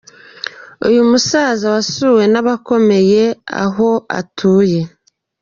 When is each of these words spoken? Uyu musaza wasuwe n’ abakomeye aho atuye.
Uyu 0.87 1.01
musaza 1.09 1.65
wasuwe 1.73 2.23
n’ 2.31 2.35
abakomeye 2.41 3.23
aho 3.63 3.89
atuye. 4.19 4.81